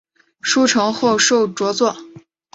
[0.41, 1.95] 书成后升授着作。